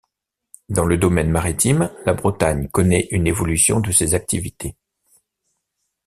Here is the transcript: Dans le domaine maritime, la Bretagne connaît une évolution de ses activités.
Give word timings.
Dans 0.67 0.85
le 0.85 0.97
domaine 0.97 1.29
maritime, 1.29 1.91
la 2.07 2.15
Bretagne 2.15 2.69
connaît 2.69 3.07
une 3.11 3.27
évolution 3.27 3.79
de 3.81 3.91
ses 3.91 4.15
activités. 4.15 4.75